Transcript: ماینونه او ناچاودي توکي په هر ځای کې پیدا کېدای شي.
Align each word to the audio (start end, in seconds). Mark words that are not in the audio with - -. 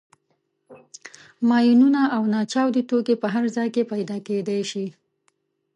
ماینونه 1.49 2.01
او 2.15 2.23
ناچاودي 2.33 2.83
توکي 2.89 3.15
په 3.21 3.27
هر 3.33 3.45
ځای 3.55 3.69
کې 3.75 3.89
پیدا 3.93 4.17
کېدای 4.27 4.61
شي. 4.71 4.85